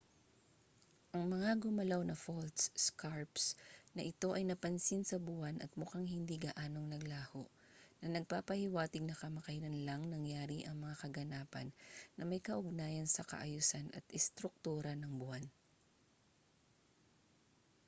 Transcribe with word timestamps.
ang 1.15 1.23
mga 1.33 1.51
gumalaw 1.63 2.01
na 2.05 2.15
faults 2.25 2.65
scarps 2.87 3.45
na 3.95 4.01
ito 4.11 4.29
ay 4.37 4.41
napansin 4.47 5.03
sa 5.05 5.17
buwan 5.27 5.57
at 5.65 5.69
mukhang 5.81 6.07
hindi 6.15 6.35
gaanong 6.45 6.87
naglaho 6.89 7.41
na 8.01 8.07
nagpapahiwatig 8.17 9.03
na 9.05 9.13
kamakailan 9.21 9.77
lang 9.87 10.01
nangyari 10.13 10.59
ang 10.65 10.77
mga 10.83 10.95
kaganapan 11.05 11.67
na 12.17 12.23
may 12.29 12.41
kaugnayan 12.47 13.05
sa 13.11 13.21
kaayusan 13.31 13.87
at 13.97 14.01
istruktura 14.19 14.91
ng 14.97 15.13
buwan 15.21 15.45